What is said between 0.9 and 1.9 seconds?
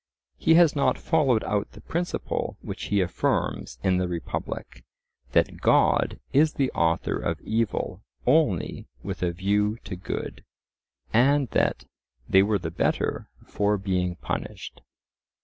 followed out the